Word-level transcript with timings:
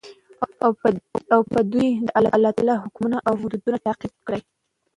او 0.63 0.71
په 1.51 1.59
دوى 1.71 1.89
كې 1.95 2.03
دالله 2.31 2.51
تعالى 2.57 2.75
حكمونه 2.83 3.17
او 3.27 3.33
حدود 3.41 3.61
تطبيق 3.65 4.13
كړي. 4.27 4.41